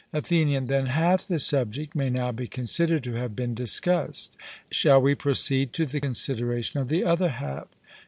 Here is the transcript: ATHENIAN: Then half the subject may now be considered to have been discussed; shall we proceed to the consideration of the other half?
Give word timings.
ATHENIAN: 0.13 0.65
Then 0.65 0.87
half 0.87 1.27
the 1.27 1.37
subject 1.37 1.93
may 1.93 2.09
now 2.09 2.31
be 2.31 2.47
considered 2.47 3.03
to 3.03 3.13
have 3.13 3.35
been 3.35 3.53
discussed; 3.53 4.35
shall 4.71 4.99
we 4.99 5.13
proceed 5.13 5.73
to 5.73 5.85
the 5.85 5.99
consideration 5.99 6.79
of 6.79 6.87
the 6.87 7.03
other 7.03 7.29
half? 7.29 7.67